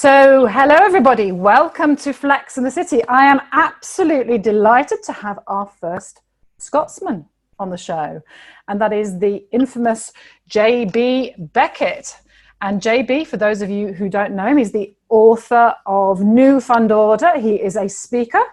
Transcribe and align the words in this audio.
So, 0.00 0.46
hello 0.46 0.76
everybody, 0.76 1.32
welcome 1.32 1.96
to 1.96 2.12
Flex 2.12 2.56
in 2.56 2.62
the 2.62 2.70
City. 2.70 3.02
I 3.08 3.24
am 3.24 3.40
absolutely 3.50 4.38
delighted 4.38 5.02
to 5.02 5.12
have 5.12 5.40
our 5.48 5.66
first 5.66 6.20
Scotsman 6.58 7.26
on 7.58 7.70
the 7.70 7.76
show, 7.76 8.22
and 8.68 8.80
that 8.80 8.92
is 8.92 9.18
the 9.18 9.44
infamous 9.50 10.12
JB 10.48 11.52
Beckett. 11.52 12.14
And 12.60 12.80
JB, 12.80 13.26
for 13.26 13.38
those 13.38 13.60
of 13.60 13.70
you 13.70 13.92
who 13.92 14.08
don't 14.08 14.36
know 14.36 14.46
him, 14.46 14.60
is 14.60 14.70
the 14.70 14.94
author 15.08 15.74
of 15.84 16.20
New 16.20 16.60
Fund 16.60 16.92
Order. 16.92 17.36
He 17.36 17.56
is 17.56 17.74
a 17.74 17.88
speaker, 17.88 18.44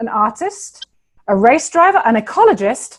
an 0.00 0.08
artist, 0.08 0.88
a 1.28 1.36
race 1.36 1.70
driver, 1.70 2.02
an 2.04 2.16
ecologist, 2.16 2.98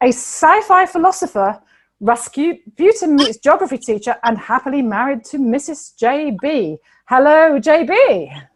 a 0.00 0.10
sci 0.10 0.60
fi 0.60 0.86
philosopher, 0.86 1.60
Rasputin 2.02 3.14
meets 3.14 3.38
geography 3.38 3.78
teacher, 3.78 4.16
and 4.24 4.36
happily 4.36 4.82
married 4.82 5.24
to 5.26 5.38
Mrs. 5.38 5.94
JB. 6.00 6.78
Hello, 7.14 7.60
JB. 7.60 8.46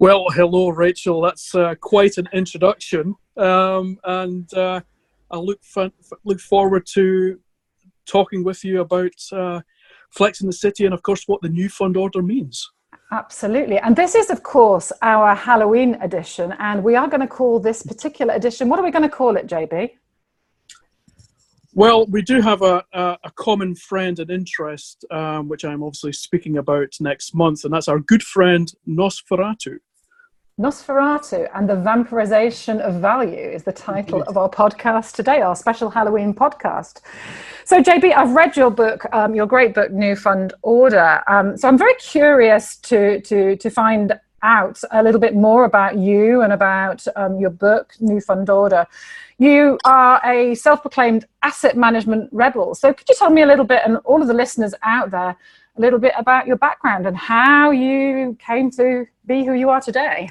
Well, 0.00 0.24
hello, 0.30 0.70
Rachel. 0.70 1.20
That's 1.20 1.54
uh, 1.54 1.76
quite 1.80 2.18
an 2.18 2.28
introduction, 2.32 3.14
um, 3.36 4.00
and 4.02 4.52
uh, 4.52 4.80
I 5.30 5.36
look 5.36 5.60
f- 5.76 5.92
look 6.24 6.40
forward 6.40 6.88
to 6.94 7.38
talking 8.04 8.42
with 8.42 8.64
you 8.64 8.80
about 8.80 9.12
uh, 9.30 9.60
Flex 10.10 10.40
in 10.40 10.48
the 10.48 10.52
City, 10.52 10.86
and 10.86 10.92
of 10.92 11.04
course, 11.04 11.22
what 11.28 11.40
the 11.40 11.48
new 11.48 11.68
fund 11.68 11.96
order 11.96 12.20
means. 12.20 12.68
Absolutely. 13.12 13.78
And 13.78 13.94
this 13.94 14.16
is, 14.16 14.28
of 14.28 14.42
course, 14.42 14.90
our 15.02 15.36
Halloween 15.36 15.98
edition. 16.00 16.56
And 16.58 16.82
we 16.82 16.96
are 16.96 17.06
going 17.06 17.20
to 17.20 17.28
call 17.28 17.60
this 17.60 17.84
particular 17.84 18.34
edition, 18.34 18.68
what 18.68 18.80
are 18.80 18.84
we 18.84 18.90
going 18.90 19.08
to 19.08 19.08
call 19.08 19.36
it, 19.36 19.46
JB? 19.46 19.92
Well, 21.78 22.06
we 22.06 22.22
do 22.22 22.40
have 22.40 22.62
a, 22.62 22.84
a, 22.92 23.18
a 23.22 23.30
common 23.36 23.76
friend 23.76 24.18
and 24.18 24.32
interest, 24.32 25.04
um, 25.12 25.46
which 25.46 25.64
I'm 25.64 25.84
obviously 25.84 26.12
speaking 26.12 26.58
about 26.58 26.88
next 26.98 27.36
month, 27.36 27.62
and 27.62 27.72
that's 27.72 27.86
our 27.86 28.00
good 28.00 28.24
friend 28.24 28.68
Nosferatu. 28.88 29.78
Nosferatu 30.58 31.48
and 31.54 31.70
the 31.70 31.76
Vampirization 31.76 32.80
of 32.80 33.00
Value 33.00 33.38
is 33.38 33.62
the 33.62 33.72
title 33.72 34.22
of 34.22 34.36
our 34.36 34.50
podcast 34.50 35.14
today, 35.14 35.40
our 35.40 35.54
special 35.54 35.88
Halloween 35.88 36.34
podcast. 36.34 37.00
So, 37.64 37.80
JB, 37.80 38.12
I've 38.12 38.32
read 38.32 38.56
your 38.56 38.72
book, 38.72 39.06
um, 39.12 39.36
your 39.36 39.46
great 39.46 39.72
book, 39.72 39.92
New 39.92 40.16
Fund 40.16 40.54
Order. 40.62 41.22
Um, 41.28 41.56
so, 41.56 41.68
I'm 41.68 41.78
very 41.78 41.94
curious 41.94 42.76
to, 42.78 43.20
to, 43.20 43.54
to 43.54 43.70
find 43.70 44.18
out 44.42 44.80
a 44.90 45.02
little 45.02 45.20
bit 45.20 45.34
more 45.34 45.64
about 45.64 45.96
you 45.96 46.42
and 46.42 46.52
about 46.52 47.04
um, 47.16 47.38
your 47.38 47.50
book, 47.50 47.94
New 48.00 48.20
Fund 48.20 48.50
Order. 48.50 48.86
You 49.38 49.78
are 49.84 50.20
a 50.24 50.54
self 50.54 50.82
proclaimed 50.82 51.26
asset 51.42 51.76
management 51.76 52.28
rebel. 52.32 52.74
So, 52.74 52.92
could 52.92 53.08
you 53.08 53.14
tell 53.14 53.30
me 53.30 53.42
a 53.42 53.46
little 53.46 53.64
bit, 53.64 53.82
and 53.84 53.98
all 53.98 54.20
of 54.20 54.28
the 54.28 54.34
listeners 54.34 54.74
out 54.82 55.10
there, 55.10 55.36
a 55.76 55.80
little 55.80 55.98
bit 55.98 56.12
about 56.18 56.46
your 56.46 56.56
background 56.56 57.06
and 57.06 57.16
how 57.16 57.70
you 57.70 58.36
came 58.40 58.70
to 58.72 59.06
be 59.26 59.44
who 59.44 59.54
you 59.54 59.70
are 59.70 59.80
today? 59.80 60.30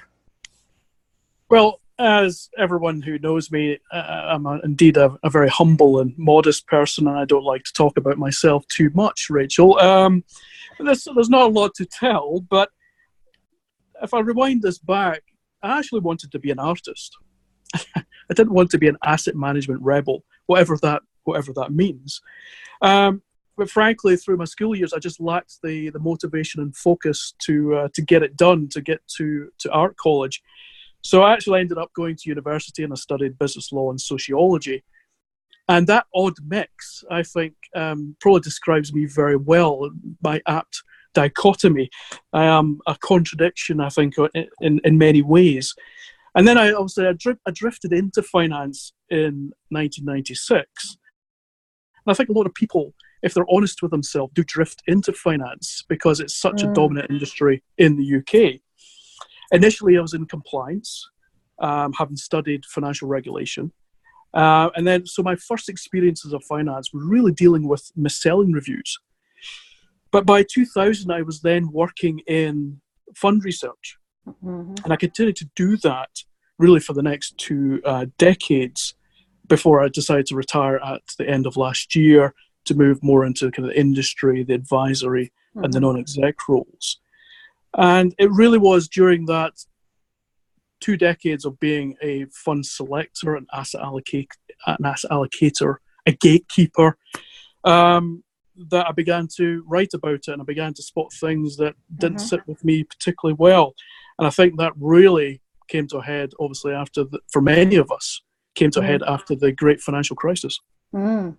Well, 1.50 1.80
as 2.00 2.50
everyone 2.58 3.02
who 3.02 3.18
knows 3.20 3.52
me, 3.52 3.80
uh, 3.92 3.96
I'm 3.96 4.46
a, 4.46 4.60
indeed 4.64 4.98
a, 4.98 5.18
a, 5.24 5.30
very 5.30 5.50
humble 5.50 6.00
and 6.00 6.14
modest 6.18 6.68
person, 6.68 7.08
and 7.08 7.18
I 7.18 7.26
don't 7.26 7.44
like 7.44 7.64
to 7.64 7.74
talk 7.74 7.98
about 7.98 8.18
myself 8.18 8.68
too 8.68 8.92
much, 8.94 9.30
Rachel. 9.30 9.80
Um, 9.80 10.24
there's, 10.80 11.08
there's 11.16 11.30
not 11.30 11.50
a 11.50 11.54
lot 11.54 11.74
to 11.76 11.86
tell, 11.86 12.42
but 12.42 12.70
if 14.02 14.14
I 14.14 14.20
rewind 14.20 14.62
this 14.62 14.78
back, 14.78 15.22
I 15.64 15.78
actually 15.78 16.02
wanted 16.02 16.32
to 16.32 16.40
be 16.40 16.52
an 16.52 16.60
artist. 16.60 17.16
I 17.96 18.34
didn't 18.34 18.54
want 18.54 18.70
to 18.72 18.78
be 18.78 18.88
an 18.88 18.98
asset 19.04 19.36
management 19.36 19.82
rebel, 19.82 20.24
whatever 20.46 20.78
that 20.82 21.02
whatever 21.24 21.52
that 21.54 21.74
means. 21.74 22.22
Um, 22.82 23.22
but 23.58 23.70
frankly, 23.70 24.16
through 24.16 24.38
my 24.38 24.46
school 24.46 24.76
years, 24.76 24.94
I 24.94 25.00
just 25.00 25.20
lacked 25.20 25.58
the, 25.64 25.90
the 25.90 26.00
motivation 26.00 26.62
and 26.62 26.76
focus 26.76 27.34
to 27.40 27.76
uh, 27.76 27.88
to 27.96 28.02
get 28.02 28.24
it 28.24 28.38
done, 28.38 28.70
to 28.70 28.82
get 28.82 29.02
to, 29.18 29.50
to 29.60 29.72
art 29.72 29.98
college. 29.98 30.42
So 31.02 31.24
I 31.24 31.34
actually 31.34 31.62
ended 31.62 31.78
up 31.78 31.92
going 31.94 32.16
to 32.18 32.30
university 32.30 32.84
and 32.84 32.94
I 32.94 32.96
studied 32.96 33.40
business 33.40 33.72
law 33.72 33.90
and 33.90 34.00
sociology. 34.00 34.84
And 35.70 35.88
that 35.88 36.06
odd 36.14 36.36
mix, 36.46 37.04
I 37.12 37.24
think, 37.24 37.54
um, 37.76 38.16
probably 38.22 38.42
describes 38.42 38.94
me 38.94 39.06
very 39.06 39.36
well. 39.36 39.90
My 40.22 40.42
apt 40.48 40.82
dichotomy, 41.18 41.90
I 42.32 42.46
am 42.46 42.80
a 42.86 42.96
contradiction, 43.02 43.82
I 43.82 43.90
think, 43.90 44.14
in, 44.62 44.80
in 44.84 44.98
many 44.98 45.24
ways. 45.24 45.74
And 46.36 46.48
then 46.48 46.58
I 46.58 46.72
obviously 46.72 47.08
I, 47.08 47.14
dri- 47.14 47.44
I 47.48 47.52
drifted 47.52 47.92
into 47.92 48.22
finance 48.22 48.94
in 49.10 49.52
1996. 49.70 50.68
And 52.06 52.12
I 52.12 52.14
think 52.14 52.30
a 52.30 52.34
lot 52.34 52.46
of 52.46 52.54
people, 52.54 52.94
if 53.24 53.34
they're 53.34 53.52
honest 53.52 53.82
with 53.82 53.90
themselves, 53.90 54.32
do 54.36 54.44
drift 54.44 54.84
into 54.86 55.12
finance 55.12 55.84
because 55.90 56.20
it's 56.20 56.38
such 56.40 56.62
mm. 56.62 56.70
a 56.70 56.74
dominant 56.74 57.10
industry 57.10 57.64
in 57.80 57.98
the 57.98 58.18
UK. 58.18 58.62
Initially, 59.52 59.98
I 59.98 60.02
was 60.02 60.14
in 60.14 60.28
compliance, 60.28 61.10
um, 61.60 61.94
having 61.94 62.18
studied 62.18 62.66
financial 62.66 63.08
regulation. 63.08 63.72
Uh, 64.36 64.70
and 64.76 64.86
then, 64.86 65.08
so 65.08 65.24
my 65.24 65.36
first 65.36 65.68
experiences 65.68 66.34
of 66.34 66.44
finance 66.44 66.94
were 66.94 67.04
really 67.04 67.32
dealing 67.32 67.68
with 67.68 67.92
mis-selling 67.96 68.52
reviews. 68.52 69.00
But 70.12 70.26
by 70.26 70.44
2000, 70.44 71.12
I 71.12 71.22
was 71.22 71.42
then 71.42 71.72
working 71.72 72.20
in 72.28 72.80
fund 73.16 73.44
research. 73.44 73.98
Mm-hmm. 74.28 74.76
And 74.84 74.94
I 74.94 74.96
continued 74.96 75.38
to 75.38 75.50
do 75.56 75.78
that 75.78 76.10
really 76.60 76.80
for 76.80 76.94
the 76.94 77.04
next 77.04 77.38
two 77.38 77.82
uh, 77.86 78.08
decades 78.18 78.96
before 79.48 79.84
I 79.84 79.88
decided 79.88 80.26
to 80.28 80.36
retire 80.36 80.78
at 80.78 81.02
the 81.18 81.28
end 81.28 81.48
of 81.48 81.56
last 81.56 81.96
year 81.96 82.34
to 82.66 82.76
move 82.76 83.02
more 83.02 83.26
into 83.26 83.50
kind 83.52 83.68
of 83.68 83.74
the 83.74 83.80
industry, 83.80 84.44
the 84.44 84.54
advisory, 84.54 85.26
mm-hmm. 85.26 85.64
and 85.64 85.74
the 85.74 85.80
mm-hmm. 85.80 85.88
non-exec 85.88 86.36
roles. 86.50 87.00
And 87.78 88.14
it 88.18 88.32
really 88.32 88.58
was 88.58 88.88
during 88.88 89.26
that 89.28 89.54
two 90.80 90.98
decades 90.98 91.46
of 91.46 91.60
being 91.60 91.96
a 92.02 92.26
fund 92.32 92.66
selector, 92.66 93.36
an 93.36 93.48
asset 93.54 93.82
allocate, 93.82 94.30
an 94.66 94.86
asset 94.86 95.12
allocator, 95.12 95.76
a 96.06 96.12
gatekeeper, 96.12 96.98
um, 97.64 98.24
that 98.70 98.88
I 98.88 98.92
began 98.92 99.28
to 99.38 99.64
write 99.68 99.94
about 99.94 100.14
it, 100.14 100.28
and 100.28 100.42
I 100.42 100.46
began 100.46 100.74
to 100.76 100.84
spot 100.84 101.12
things 101.14 101.58
that 101.58 101.76
didn't 101.98 102.18
mm-hmm. 102.18 102.28
sit 102.28 102.48
with 102.48 102.64
me 102.64 102.84
particularly 102.84 103.36
well. 103.40 103.74
And 104.18 104.28
I 104.28 104.32
think 104.32 104.58
that 104.58 104.74
really 104.80 105.42
came 105.68 105.88
to 105.88 105.98
a 105.98 106.04
head, 106.04 106.32
obviously, 106.40 106.74
after 106.74 107.04
the, 107.04 107.20
for 107.32 107.42
many 107.42 107.76
of 107.76 107.92
us, 107.92 108.22
came 108.56 108.72
to 108.72 108.80
a 108.80 108.84
head 108.84 109.02
mm. 109.02 109.12
after 109.12 109.36
the 109.36 109.52
great 109.52 109.80
financial 109.80 110.16
crisis. 110.16 110.60
Mm. 110.94 111.36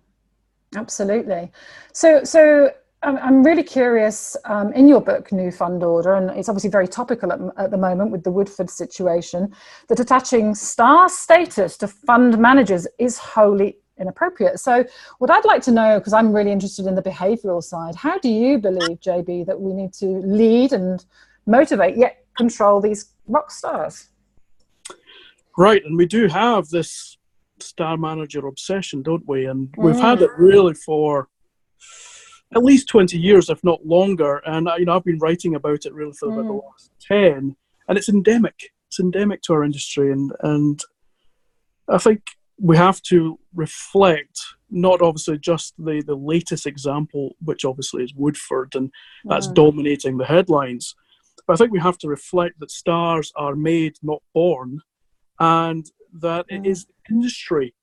Absolutely. 0.75 1.51
So, 1.93 2.23
so 2.23 2.71
I'm 3.01 3.43
really 3.43 3.63
curious 3.63 4.35
um, 4.43 4.73
in 4.73 4.89
your 4.89 4.99
book, 4.99 5.31
New 5.31 5.51
Fund 5.51 5.83
Order, 5.83 6.15
and 6.15 6.31
it's 6.31 6.49
obviously 6.49 6.69
very 6.69 6.87
topical 6.87 7.31
at, 7.31 7.39
at, 7.57 7.71
the 7.71 7.77
moment 7.77 8.11
with 8.11 8.25
the 8.25 8.31
Woodford 8.31 8.69
situation, 8.69 9.53
that 9.87 10.01
attaching 10.01 10.53
star 10.53 11.07
status 11.07 11.77
to 11.77 11.87
fund 11.87 12.37
managers 12.37 12.87
is 12.99 13.17
wholly 13.17 13.77
inappropriate. 13.99 14.59
So, 14.59 14.85
what 15.19 15.29
I'd 15.29 15.45
like 15.45 15.61
to 15.63 15.71
know, 15.71 15.99
because 15.99 16.13
I'm 16.13 16.33
really 16.33 16.51
interested 16.51 16.85
in 16.85 16.95
the 16.95 17.01
behavioural 17.01 17.63
side, 17.63 17.95
how 17.95 18.17
do 18.19 18.29
you 18.29 18.57
believe, 18.57 18.99
JB, 18.99 19.45
that 19.45 19.59
we 19.59 19.73
need 19.73 19.93
to 19.93 20.05
lead 20.05 20.73
and 20.73 21.03
motivate 21.45 21.97
yet 21.97 22.23
control 22.37 22.81
these 22.81 23.13
rock 23.27 23.51
stars? 23.51 24.09
Right, 25.57 25.83
and 25.83 25.97
we 25.97 26.05
do 26.05 26.27
have 26.27 26.69
this 26.69 27.17
star 27.59 27.97
manager 27.97 28.45
obsession, 28.47 29.01
don't 29.01 29.27
we? 29.27 29.45
And 29.45 29.73
we've 29.77 29.99
had 29.99 30.21
it 30.21 30.31
really 30.37 30.73
for 30.73 31.27
at 32.55 32.63
least 32.63 32.87
20 32.87 33.17
years, 33.17 33.49
if 33.49 33.63
not 33.63 33.85
longer. 33.85 34.37
And 34.45 34.69
you 34.77 34.85
know, 34.85 34.95
I've 34.95 35.03
been 35.03 35.19
writing 35.19 35.55
about 35.55 35.85
it 35.85 35.93
really 35.93 36.13
for 36.13 36.29
mm. 36.29 36.33
about 36.33 36.47
the 36.47 36.53
mm. 36.53 36.63
last 36.63 36.91
10, 37.07 37.55
and 37.87 37.97
it's 37.97 38.09
endemic. 38.09 38.71
It's 38.87 38.99
endemic 38.99 39.41
to 39.43 39.53
our 39.53 39.63
industry, 39.63 40.11
and 40.11 40.31
and 40.41 40.81
I 41.87 41.97
think 41.97 42.21
we 42.59 42.77
have 42.77 43.01
to 43.03 43.39
reflect 43.53 44.39
not 44.69 45.01
obviously 45.01 45.37
just 45.37 45.73
the 45.77 46.03
the 46.05 46.15
latest 46.15 46.65
example, 46.65 47.35
which 47.43 47.65
obviously 47.65 48.03
is 48.03 48.13
Woodford, 48.13 48.75
and 48.75 48.91
that's 49.25 49.47
mm. 49.47 49.55
dominating 49.55 50.17
the 50.17 50.25
headlines. 50.25 50.95
But 51.47 51.53
I 51.53 51.57
think 51.57 51.71
we 51.71 51.79
have 51.79 51.97
to 51.99 52.07
reflect 52.07 52.59
that 52.59 52.71
stars 52.71 53.31
are 53.35 53.55
made, 53.55 53.95
not 54.03 54.21
born, 54.33 54.81
and 55.39 55.89
that 56.19 56.45
it 56.49 56.65
is 56.65 56.85
industry 57.09 57.73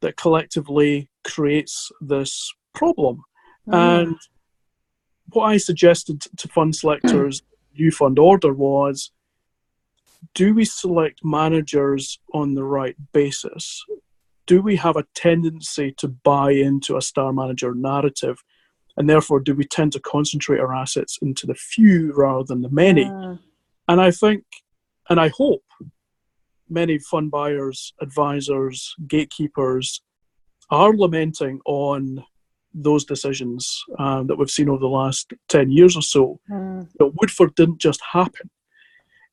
that 0.00 0.16
collectively 0.16 1.10
creates 1.22 1.90
this 2.00 2.52
problem. 2.74 3.22
Mm. 3.68 4.02
And 4.02 4.16
what 5.30 5.44
I 5.44 5.56
suggested 5.58 6.22
to 6.36 6.48
fund 6.48 6.74
selectors, 6.74 7.42
new 7.76 7.90
fund 7.90 8.18
order 8.18 8.52
was 8.52 9.10
do 10.34 10.54
we 10.54 10.64
select 10.64 11.20
managers 11.22 12.18
on 12.32 12.54
the 12.54 12.64
right 12.64 12.96
basis? 13.12 13.84
Do 14.46 14.60
we 14.60 14.76
have 14.76 14.96
a 14.96 15.06
tendency 15.14 15.92
to 15.98 16.08
buy 16.08 16.52
into 16.52 16.96
a 16.96 17.02
star 17.02 17.32
manager 17.32 17.74
narrative? 17.74 18.42
And 18.96 19.08
therefore, 19.08 19.40
do 19.40 19.54
we 19.54 19.64
tend 19.64 19.92
to 19.92 20.00
concentrate 20.00 20.60
our 20.60 20.74
assets 20.74 21.18
into 21.20 21.46
the 21.46 21.54
few 21.54 22.12
rather 22.14 22.44
than 22.44 22.62
the 22.62 22.70
many? 22.70 23.06
Mm. 23.06 23.38
And 23.88 24.00
I 24.00 24.10
think, 24.10 24.44
and 25.08 25.20
I 25.20 25.28
hope 25.28 25.64
many 26.68 26.98
fund 26.98 27.30
buyers, 27.30 27.92
advisors, 28.00 28.94
gatekeepers 29.06 30.02
are 30.70 30.94
lamenting 30.94 31.60
on 31.66 32.24
those 32.72 33.04
decisions 33.04 33.82
um, 33.98 34.26
that 34.26 34.36
we've 34.36 34.50
seen 34.50 34.68
over 34.68 34.80
the 34.80 34.88
last 34.88 35.32
10 35.48 35.70
years 35.70 35.96
or 35.96 36.02
so. 36.02 36.40
Mm. 36.50 36.88
But 36.98 37.14
Woodford 37.20 37.54
didn't 37.54 37.80
just 37.80 38.00
happen. 38.12 38.50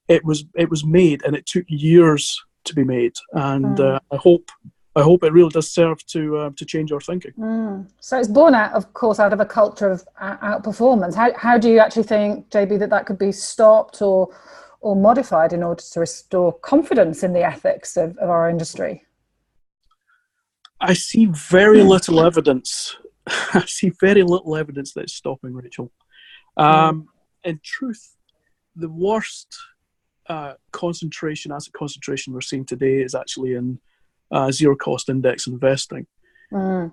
It 0.08 0.24
was 0.26 0.46
it 0.56 0.70
was 0.70 0.86
made 0.86 1.24
and 1.24 1.36
it 1.36 1.46
took 1.46 1.66
years 1.68 2.40
to 2.66 2.76
be 2.76 2.84
made. 2.84 3.14
And 3.34 3.78
mm. 3.78 3.96
uh, 3.96 4.00
I 4.12 4.18
hope 4.18 4.50
I 4.96 5.02
hope 5.04 5.24
it 5.24 5.32
really 5.32 5.50
does 5.50 5.72
serve 5.72 6.06
to 6.08 6.38
uh, 6.38 6.50
to 6.58 6.66
change 6.66 6.92
our 6.92 7.00
thinking. 7.00 7.32
Mm. 7.40 7.90
So 8.02 8.20
it's 8.20 8.28
born 8.28 8.54
out, 8.54 8.74
of 8.74 8.94
course, 8.94 9.20
out 9.20 9.32
of 9.32 9.40
a 9.40 9.46
culture 9.46 9.90
of 9.90 10.04
outperformance. 10.22 11.16
How 11.16 11.32
how 11.38 11.58
do 11.58 11.70
you 11.70 11.80
actually 11.80 12.04
think, 12.04 12.50
JB, 12.50 12.80
that 12.80 12.90
that 12.90 13.06
could 13.06 13.18
be 13.18 13.32
stopped 13.32 14.02
or 14.02 14.36
or 14.82 14.96
modified 14.96 15.54
in 15.54 15.64
order 15.64 15.82
to 15.94 16.00
restore 16.00 16.54
confidence 16.60 17.24
in 17.24 17.34
the 17.34 17.44
ethics 17.44 17.96
of, 17.96 18.18
of 18.18 18.30
our 18.30 18.50
industry? 18.50 19.06
I 20.82 20.94
see 20.94 21.26
very 21.28 21.84
little 21.84 22.20
evidence. 22.20 22.98
I 23.28 23.64
see 23.68 23.90
very 23.90 24.24
little 24.24 24.58
evidence 24.58 24.94
that 24.94 25.02
it's 25.02 25.14
stopping, 25.14 25.54
Rachel. 25.54 25.92
Um, 26.58 27.08
mm. 27.46 27.50
In 27.50 27.60
truth, 27.64 28.18
the 28.76 28.90
worst 28.90 29.56
uh, 30.28 30.54
concentration, 30.72 31.52
asset 31.52 31.74
concentration 31.74 32.34
we're 32.34 32.42
seeing 32.42 32.66
today 32.66 33.02
is 33.02 33.16
actually 33.16 33.54
in 33.54 33.80
uh, 34.32 34.52
zero 34.52 34.76
cost 34.76 35.10
index 35.10 35.48
investing. 35.48 36.08
Mm. 36.52 36.92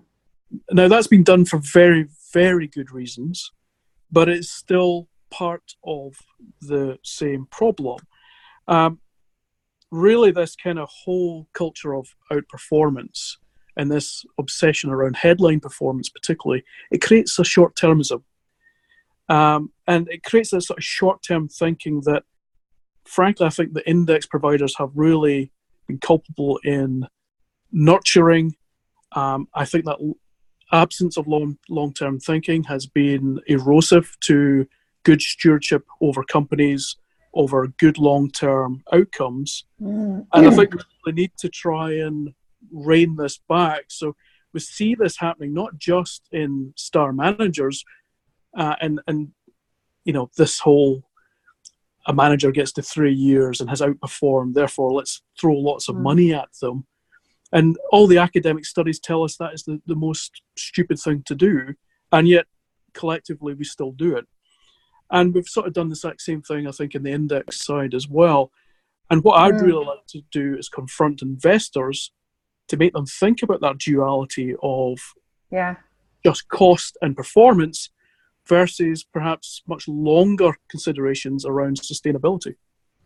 Now, 0.71 0.89
that's 0.89 1.07
been 1.07 1.25
done 1.25 1.45
for 1.45 1.59
very, 1.59 2.09
very 2.33 2.67
good 2.67 2.91
reasons, 2.91 3.53
but 4.11 4.29
it's 4.29 4.51
still 4.51 5.09
part 5.31 5.75
of 5.85 6.15
the 6.61 6.99
same 7.03 7.47
problem. 7.51 7.99
Um, 8.67 9.01
really, 9.91 10.31
this 10.31 10.57
kind 10.57 10.79
of 10.79 10.89
whole 10.89 11.49
culture 11.53 11.95
of 11.95 12.09
outperformance 12.33 13.37
and 13.77 13.91
this 13.91 14.25
obsession 14.39 14.91
around 14.91 15.17
headline 15.17 15.61
performance, 15.61 16.09
particularly, 16.09 16.65
it 16.91 17.03
creates 17.03 17.39
a 17.39 17.45
short 17.45 17.77
termism. 17.77 18.23
Um, 19.29 19.73
and 19.87 20.09
it 20.11 20.25
creates 20.25 20.51
this 20.51 20.67
sort 20.67 20.79
of 20.79 20.85
short 20.85 21.23
term 21.23 21.49
thinking 21.49 22.01
that, 22.07 22.25
frankly, 23.05 23.47
I 23.47 23.51
think 23.51 23.75
the 23.75 23.89
index 23.89 24.27
providers 24.27 24.75
have 24.79 24.91
really 24.95 25.53
been 25.87 25.99
culpable 25.99 26.59
in 26.65 27.07
nurturing. 27.73 28.57
Um, 29.13 29.49
I 29.55 29.65
think 29.65 29.85
that 29.87 29.99
absence 30.73 31.17
of 31.17 31.27
long 31.27 31.59
long 31.69 31.93
term 31.93 32.21
thinking 32.21 32.65
has 32.65 32.87
been 32.87 33.41
erosive 33.47 34.17
to 34.21 34.67
good 35.05 35.23
stewardship 35.23 35.87
over 36.01 36.23
companies, 36.23 36.97
over 37.35 37.67
good 37.79 37.99
long 37.99 38.31
term 38.31 38.83
outcomes. 38.93 39.65
Mm. 39.81 40.27
And 40.33 40.47
I 40.47 40.51
think 40.51 40.75
we 40.75 40.81
really 41.07 41.23
need 41.23 41.33
to 41.39 41.49
try 41.49 41.93
and 41.93 42.35
rein 42.71 43.17
this 43.17 43.41
back. 43.49 43.85
So 43.89 44.17
we 44.53 44.61
see 44.61 44.95
this 44.95 45.19
happening 45.19 45.55
not 45.55 45.79
just 45.79 46.29
in 46.33 46.73
star 46.77 47.13
managers 47.13 47.85
uh, 48.57 48.75
and 48.81 49.01
and 49.07 49.29
you 50.05 50.13
know 50.13 50.31
this 50.37 50.59
whole 50.59 51.03
a 52.07 52.13
manager 52.13 52.51
gets 52.51 52.73
to 52.73 52.83
three 52.83 53.13
years 53.13 53.61
and 53.61 53.69
has 53.69 53.81
outperformed 53.81 54.55
therefore 54.55 54.93
let's 54.93 55.23
throw 55.39 55.55
lots 55.55 55.89
of 55.89 55.97
mm. 55.97 56.03
money 56.03 56.35
at 56.35 56.49
them 56.61 56.87
and 57.53 57.77
all 57.91 58.07
the 58.07 58.19
academic 58.19 58.65
studies 58.65 58.99
tell 58.99 59.23
us 59.25 59.37
that 59.37 59.55
is 59.55 59.63
the, 59.65 59.81
the 59.87 59.95
most 59.95 60.43
stupid 60.57 60.99
thing 60.99 61.23
to 61.27 61.35
do 61.35 61.75
and 62.13 62.29
yet 62.29 62.47
collectively 62.95 63.55
we 63.55 63.65
still 63.65 63.93
do 63.93 64.17
it 64.17 64.27
and 65.11 65.35
we've 65.35 65.49
sort 65.49 65.67
of 65.67 65.73
done 65.73 65.89
the 65.89 65.95
exact 65.95 66.21
same 66.21 66.43
thing, 66.43 66.67
I 66.67 66.71
think, 66.71 66.95
in 66.95 67.03
the 67.03 67.13
index 67.13 67.65
side 67.65 67.95
as 67.95 68.09
well. 68.09 68.51
And 69.11 69.25
what 69.25 69.41
I'd 69.41 69.61
really 69.61 69.85
mm. 69.85 69.89
like 69.89 70.07
to 70.09 70.23
do 70.31 70.57
is 70.59 70.69
confront 70.69 71.23
investors 71.23 72.13
to 72.69 72.77
make 72.77 72.93
them 72.93 73.07
think 73.07 73.43
about 73.43 73.63
that 73.63 73.79
duality 73.79 74.55
of 74.63 74.99
yeah. 75.51 75.77
just 76.25 76.49
cost 76.49 76.99
and 77.01 77.17
performance 77.17 77.89
versus 78.47 79.03
perhaps 79.05 79.63
much 79.67 79.89
longer 79.89 80.53
considerations 80.71 81.47
around 81.47 81.81
sustainability. 81.81 82.57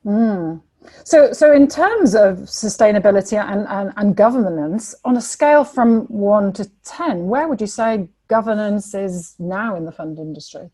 Mm. 0.05 0.63
So, 1.05 1.33
so 1.33 1.53
in 1.53 1.69
terms 1.69 2.15
of 2.15 2.39
sustainability 2.39 3.39
and, 3.41 3.67
and, 3.69 3.93
and 3.97 4.17
governance, 4.17 4.95
on 5.05 5.17
a 5.17 5.21
scale 5.21 5.65
from 5.65 6.03
one 6.07 6.53
to 6.55 6.69
10, 6.85 7.27
where 7.27 7.49
would 7.49 7.61
you 7.61 7.67
say 7.67 8.09
governance 8.29 8.95
is 8.95 9.35
now 9.39 9.77
in 9.77 9.85
the 9.85 9.93
fund 9.93 10.19
industry? 10.19 10.71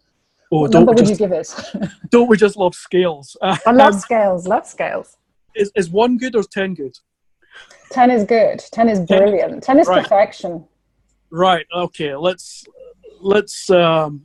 Or 0.50 0.62
what 0.62 0.72
number 0.72 0.92
would 0.92 0.98
just, 0.98 1.10
you 1.10 1.16
give 1.16 1.32
it? 1.32 1.54
don't 2.10 2.28
we 2.28 2.36
just 2.36 2.56
love 2.56 2.74
scales? 2.74 3.36
I 3.42 3.72
love 3.72 3.94
um, 3.94 4.00
scales. 4.00 4.46
Love 4.46 4.66
scales. 4.66 5.16
Is 5.54 5.70
is 5.74 5.90
one 5.90 6.16
good 6.16 6.34
or 6.34 6.42
ten 6.42 6.72
good? 6.72 6.96
Ten 7.90 8.10
is 8.10 8.24
good. 8.24 8.60
Ten 8.72 8.88
is 8.88 9.00
brilliant. 9.00 9.62
Ten, 9.62 9.78
is 9.78 9.86
right. 9.86 10.02
perfection. 10.02 10.64
Right. 11.30 11.66
Okay. 11.74 12.14
Let's 12.16 12.64
let's 13.20 13.68
um, 13.68 14.24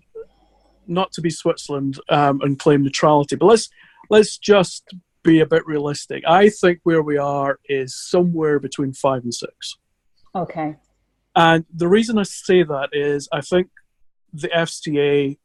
not 0.88 1.12
to 1.14 1.22
be 1.22 1.30
Switzerland 1.30 2.00
um, 2.10 2.40
and 2.42 2.58
claim 2.58 2.84
neutrality, 2.84 3.36
but 3.36 3.48
let's 3.48 3.70
let's 4.10 4.38
just 4.38 4.94
be 5.24 5.40
a 5.40 5.46
bit 5.46 5.66
realistic. 5.66 6.24
I 6.28 6.50
think 6.50 6.80
where 6.84 7.02
we 7.02 7.18
are 7.18 7.60
is 7.66 7.96
somewhere 7.96 8.60
between 8.60 8.94
five 8.94 9.24
and 9.24 9.34
six. 9.34 9.78
Okay. 10.36 10.76
And 11.36 11.66
the 11.74 11.88
reason 11.88 12.18
I 12.18 12.24
say 12.24 12.64
that 12.64 12.90
is 12.92 13.28
I 13.32 13.42
think 13.42 13.70
the 14.34 14.50
FCA 14.50 15.38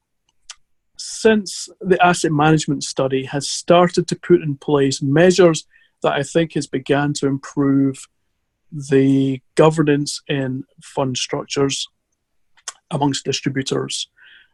since 1.00 1.69
the 1.81 2.05
asset 2.05 2.32
management 2.32 2.82
study 2.82 3.25
has 3.25 3.49
started 3.49 4.08
to 4.08 4.16
put 4.16 4.43
in 4.43 4.56
place 4.56 5.00
measures 5.00 5.64
that 6.02 6.12
I 6.12 6.25
think 6.25 6.55
has 6.55 6.66
began 6.66 7.12
to 7.14 7.26
improve 7.26 8.08
the 8.72 9.40
governance 9.55 10.20
in 10.26 10.64
fund 10.82 11.16
structures 11.16 11.87
amongst 12.90 13.25
distributors 13.25 14.10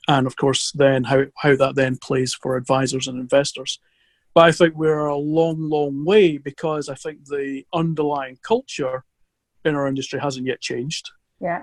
and 0.07 0.27
of 0.27 0.37
course 0.37 0.71
then 0.73 1.05
how, 1.05 1.25
how 1.39 1.57
that 1.57 1.75
then 1.77 1.97
plays 1.97 2.35
for 2.35 2.57
advisors 2.57 3.09
and 3.09 3.19
investors 3.19 3.81
but 4.35 4.45
i 4.45 4.53
think 4.53 4.75
we're 4.75 5.07
a 5.07 5.17
long 5.17 5.61
long 5.69 6.05
way 6.05 6.37
because 6.39 6.89
i 6.89 6.95
think 6.95 7.25
the 7.27 7.65
underlying 7.73 8.39
culture 8.43 9.05
in 9.65 9.75
our 9.75 9.87
industry 9.87 10.21
hasn't 10.21 10.47
yet 10.47 10.61
changed 10.61 11.11
yeah 11.41 11.63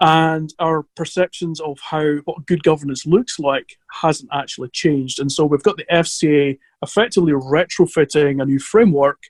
and 0.00 0.52
our 0.58 0.84
perceptions 0.96 1.60
of 1.60 1.78
how 1.80 2.16
what 2.24 2.46
good 2.46 2.62
governance 2.62 3.06
looks 3.06 3.38
like 3.38 3.78
hasn't 4.02 4.28
actually 4.32 4.68
changed. 4.70 5.20
And 5.20 5.30
so 5.30 5.46
we've 5.46 5.62
got 5.62 5.76
the 5.76 5.86
FCA 5.90 6.58
effectively 6.82 7.32
retrofitting 7.32 8.42
a 8.42 8.44
new 8.44 8.58
framework, 8.58 9.22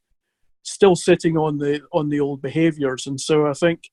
still 0.63 0.97
sitting 0.97 1.37
on 1.37 1.59
the 1.59 1.83
on 1.93 2.09
the 2.09 2.21
old 2.21 2.41
behaviours. 2.41 3.07
And 3.07 3.21
so 3.21 3.47
I 3.47 3.53
think 3.53 3.91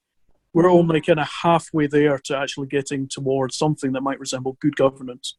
we're 0.53 0.71
only 0.71 1.01
kind 1.01 1.19
of 1.19 1.29
halfway 1.43 1.87
there 1.87 2.17
to 2.25 2.37
actually 2.37 2.67
getting 2.67 3.07
towards 3.07 3.57
something 3.57 3.91
that 3.91 4.01
might 4.01 4.19
resemble 4.19 4.57
good 4.59 4.75
governance. 4.75 5.35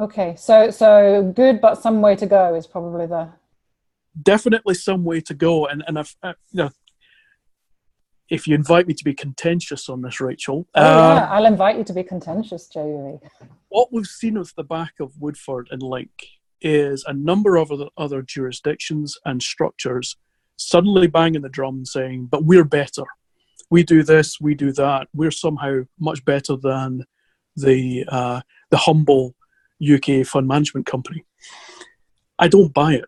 Okay, 0.00 0.36
so 0.36 0.70
so 0.70 1.32
good, 1.34 1.60
but 1.60 1.76
some 1.76 2.00
way 2.00 2.14
to 2.16 2.26
go 2.26 2.54
is 2.54 2.66
probably 2.66 3.06
the 3.06 3.28
definitely 4.22 4.74
some 4.74 5.04
way 5.04 5.20
to 5.22 5.34
go. 5.34 5.66
And 5.66 5.82
and 5.86 5.98
I've, 5.98 6.14
uh, 6.22 6.34
you 6.52 6.64
know, 6.64 6.70
if 8.28 8.46
you 8.46 8.54
invite 8.54 8.86
me 8.86 8.94
to 8.94 9.04
be 9.04 9.14
contentious 9.14 9.88
on 9.88 10.02
this, 10.02 10.20
Rachel. 10.20 10.66
Oh, 10.74 10.82
um, 10.82 11.16
yeah, 11.16 11.28
I'll 11.30 11.46
invite 11.46 11.78
you 11.78 11.84
to 11.84 11.92
be 11.92 12.02
contentious, 12.02 12.68
Jerry. 12.68 13.18
What 13.68 13.92
we've 13.92 14.06
seen 14.06 14.38
with 14.38 14.54
the 14.54 14.64
back 14.64 14.94
of 15.00 15.12
Woodford 15.18 15.68
and 15.70 15.82
Link 15.82 16.10
is 16.60 17.04
a 17.06 17.12
number 17.12 17.56
of 17.56 17.70
other, 17.70 17.88
other 17.96 18.22
jurisdictions 18.22 19.16
and 19.24 19.42
structures 19.42 20.16
suddenly 20.56 21.06
banging 21.06 21.42
the 21.42 21.48
drum 21.48 21.76
and 21.76 21.88
saying, 21.88 22.28
but 22.30 22.44
we're 22.44 22.64
better. 22.64 23.04
We 23.70 23.84
do 23.84 24.02
this, 24.02 24.40
we 24.40 24.54
do 24.54 24.72
that. 24.72 25.08
We're 25.14 25.30
somehow 25.30 25.82
much 26.00 26.24
better 26.24 26.56
than 26.56 27.04
the, 27.54 28.04
uh, 28.08 28.40
the 28.70 28.78
humble 28.78 29.36
UK 29.82 30.26
fund 30.26 30.46
management 30.46 30.86
company. 30.86 31.24
I 32.38 32.48
don't 32.48 32.72
buy 32.72 32.94
it. 32.94 33.04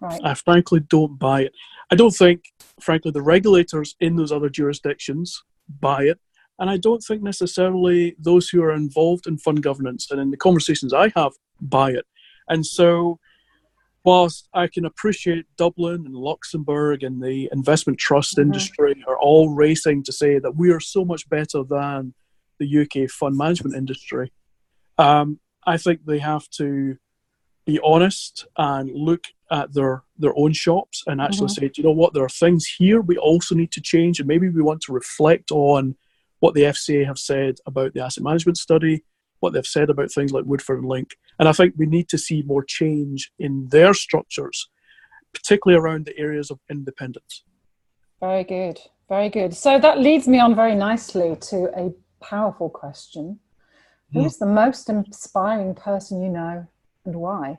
Right. 0.00 0.20
I 0.22 0.34
frankly 0.34 0.80
don't 0.80 1.18
buy 1.18 1.42
it. 1.42 1.52
I 1.90 1.94
don't 1.94 2.14
think, 2.14 2.44
frankly, 2.80 3.10
the 3.10 3.22
regulators 3.22 3.96
in 4.00 4.16
those 4.16 4.32
other 4.32 4.48
jurisdictions 4.48 5.42
buy 5.80 6.04
it. 6.04 6.18
And 6.58 6.70
I 6.70 6.76
don't 6.76 7.00
think 7.00 7.22
necessarily 7.22 8.14
those 8.18 8.48
who 8.48 8.62
are 8.62 8.72
involved 8.72 9.26
in 9.26 9.38
fund 9.38 9.62
governance 9.62 10.10
and 10.10 10.20
in 10.20 10.30
the 10.30 10.36
conversations 10.36 10.92
I 10.92 11.10
have 11.16 11.32
buy 11.60 11.90
it. 11.90 12.04
And 12.48 12.64
so, 12.64 13.18
whilst 14.04 14.48
I 14.52 14.68
can 14.68 14.84
appreciate 14.84 15.46
Dublin 15.56 16.04
and 16.06 16.14
Luxembourg 16.14 17.02
and 17.02 17.22
the 17.22 17.48
investment 17.52 17.98
trust 17.98 18.34
mm-hmm. 18.34 18.42
industry 18.42 19.02
are 19.08 19.18
all 19.18 19.48
racing 19.54 20.04
to 20.04 20.12
say 20.12 20.38
that 20.38 20.56
we 20.56 20.70
are 20.70 20.80
so 20.80 21.04
much 21.04 21.28
better 21.28 21.64
than 21.64 22.14
the 22.60 22.82
UK 22.82 23.10
fund 23.10 23.36
management 23.36 23.74
industry, 23.74 24.32
um, 24.98 25.40
I 25.66 25.76
think 25.76 26.04
they 26.04 26.18
have 26.18 26.48
to 26.50 26.96
be 27.64 27.80
honest 27.82 28.46
and 28.56 28.90
look 28.92 29.24
at 29.50 29.72
their 29.72 30.02
their 30.18 30.36
own 30.36 30.52
shops 30.52 31.02
and 31.06 31.20
actually 31.20 31.46
mm-hmm. 31.46 31.64
say, 31.66 31.70
you 31.76 31.84
know 31.84 31.90
what, 31.90 32.12
there 32.12 32.24
are 32.24 32.28
things 32.28 32.66
here 32.66 33.00
we 33.00 33.16
also 33.16 33.54
need 33.54 33.72
to 33.72 33.80
change, 33.80 34.18
and 34.18 34.28
maybe 34.28 34.48
we 34.48 34.62
want 34.62 34.80
to 34.82 34.92
reflect 34.92 35.50
on 35.50 35.96
what 36.40 36.54
the 36.54 36.62
FCA 36.62 37.06
have 37.06 37.18
said 37.18 37.56
about 37.66 37.94
the 37.94 38.02
asset 38.02 38.22
management 38.24 38.58
study, 38.58 39.02
what 39.40 39.52
they've 39.52 39.66
said 39.66 39.90
about 39.90 40.12
things 40.12 40.32
like 40.32 40.44
Woodford 40.44 40.80
and 40.80 40.88
Link, 40.88 41.16
and 41.38 41.48
I 41.48 41.52
think 41.52 41.74
we 41.76 41.86
need 41.86 42.08
to 42.10 42.18
see 42.18 42.42
more 42.42 42.64
change 42.64 43.32
in 43.38 43.68
their 43.70 43.94
structures, 43.94 44.68
particularly 45.32 45.80
around 45.80 46.04
the 46.04 46.18
areas 46.18 46.50
of 46.50 46.58
independence. 46.70 47.44
Very 48.20 48.44
good, 48.44 48.80
very 49.08 49.28
good. 49.30 49.54
So 49.54 49.78
that 49.78 50.00
leads 50.00 50.28
me 50.28 50.38
on 50.38 50.54
very 50.54 50.74
nicely 50.74 51.36
to 51.48 51.70
a 51.76 51.92
powerful 52.22 52.70
question. 52.70 53.38
Who 54.14 54.20
hmm. 54.20 54.26
the 54.38 54.46
most 54.46 54.88
inspiring 54.88 55.74
person 55.74 56.22
you 56.22 56.30
know 56.30 56.66
and 57.04 57.16
why? 57.16 57.58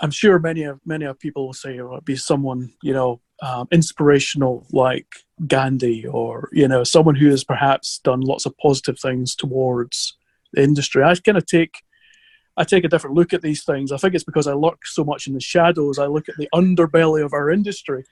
I'm 0.00 0.10
sure 0.10 0.38
many 0.38 0.62
of 0.62 0.80
many 0.84 1.04
of 1.04 1.18
people 1.18 1.46
will 1.46 1.52
say 1.52 1.76
it 1.76 1.88
would 1.88 2.04
be 2.04 2.16
someone 2.16 2.72
you 2.82 2.92
know 2.92 3.20
um, 3.42 3.68
inspirational 3.72 4.66
like 4.70 5.06
Gandhi 5.46 6.06
or 6.06 6.48
you 6.52 6.68
know 6.68 6.84
someone 6.84 7.16
who 7.16 7.30
has 7.30 7.42
perhaps 7.42 7.98
done 7.98 8.20
lots 8.20 8.46
of 8.46 8.56
positive 8.58 8.98
things 8.98 9.34
towards 9.34 10.16
the 10.52 10.62
industry. 10.62 11.02
I 11.02 11.14
kind 11.16 11.38
of 11.38 11.46
take 11.46 11.82
I 12.56 12.62
take 12.62 12.84
a 12.84 12.88
different 12.88 13.16
look 13.16 13.32
at 13.32 13.42
these 13.42 13.64
things. 13.64 13.90
I 13.90 13.96
think 13.96 14.14
it's 14.14 14.24
because 14.24 14.46
I 14.46 14.52
lurk 14.52 14.86
so 14.86 15.02
much 15.02 15.26
in 15.26 15.34
the 15.34 15.40
shadows. 15.40 15.98
I 15.98 16.06
look 16.06 16.28
at 16.28 16.36
the 16.36 16.48
underbelly 16.54 17.24
of 17.24 17.32
our 17.32 17.50
industry. 17.50 18.04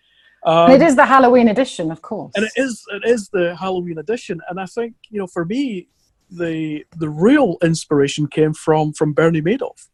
Um, 0.45 0.71
it 0.71 0.83
is 0.83 0.97
the 0.97 1.07
Halloween 1.07 1.49
edition, 1.49 1.93
of 1.93 2.03
course. 2.03 2.33
And 2.35 2.45
it 2.45 2.53
is 2.57 2.85
it 2.91 3.09
is 3.09 3.29
the 3.29 3.55
Halloween 3.55 3.99
edition. 3.99 4.41
And 4.49 4.59
I 4.59 4.67
think 4.67 4.95
you 5.11 5.21
know, 5.21 5.27
for 5.27 5.45
me, 5.45 5.89
the 6.31 6.85
the 6.97 7.09
real 7.09 7.59
inspiration 7.63 8.27
came 8.27 8.53
from 8.55 8.93
from 8.93 9.13
Bernie 9.13 9.43
Madoff. 9.43 9.89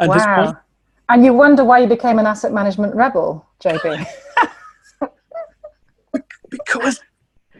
And 0.00 0.08
wow. 0.08 0.56
and 1.08 1.24
you 1.24 1.32
wonder 1.32 1.64
why 1.64 1.78
you 1.78 1.86
became 1.86 2.18
an 2.18 2.26
asset 2.26 2.52
management 2.52 2.94
rebel, 2.94 3.46
JB. 3.62 4.04
because 6.50 7.00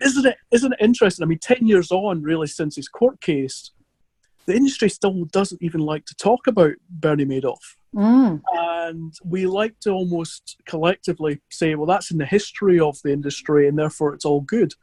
isn't 0.00 0.26
it 0.26 0.36
isn't 0.50 0.72
it 0.72 0.78
interesting? 0.80 1.22
I 1.22 1.26
mean, 1.26 1.38
ten 1.38 1.66
years 1.66 1.92
on, 1.92 2.22
really, 2.22 2.48
since 2.48 2.74
his 2.74 2.88
court 2.88 3.20
case, 3.20 3.70
the 4.46 4.54
industry 4.54 4.88
still 4.88 5.24
doesn't 5.26 5.62
even 5.62 5.80
like 5.80 6.04
to 6.06 6.14
talk 6.14 6.46
about 6.46 6.74
Bernie 6.90 7.24
Madoff. 7.24 7.76
Mm. 7.94 8.42
And 8.52 9.14
we 9.24 9.46
like 9.46 9.78
to 9.80 9.90
almost 9.90 10.56
collectively 10.66 11.40
say, 11.50 11.74
well, 11.74 11.86
that's 11.86 12.10
in 12.10 12.18
the 12.18 12.26
history 12.26 12.78
of 12.80 12.98
the 13.02 13.12
industry 13.12 13.68
and 13.68 13.78
therefore 13.78 14.14
it's 14.14 14.24
all 14.24 14.40
good. 14.40 14.74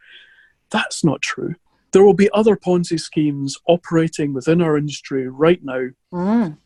That's 0.69 1.03
not 1.03 1.21
true. 1.21 1.55
There 1.91 2.03
will 2.03 2.13
be 2.13 2.29
other 2.33 2.55
Ponzi 2.55 2.99
schemes 2.99 3.57
operating 3.67 4.33
within 4.33 4.61
our 4.61 4.77
industry 4.77 5.27
right 5.27 5.59
now. 5.63 5.89
Mm. 6.13 6.57